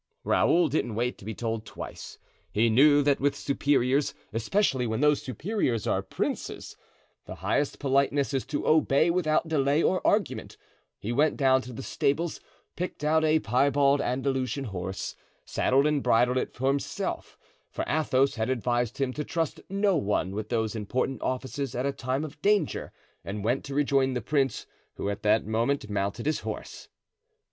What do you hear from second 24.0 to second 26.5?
the prince, who at that moment mounted his